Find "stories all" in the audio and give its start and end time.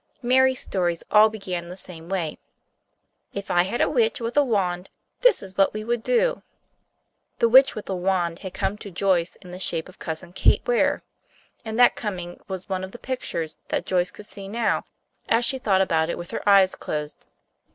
0.59-1.29